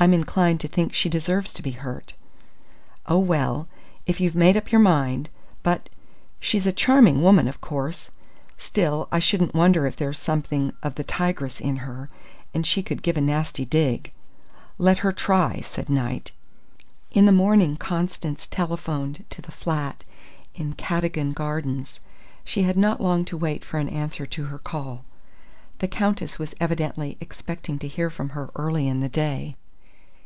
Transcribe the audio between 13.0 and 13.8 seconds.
give a nasty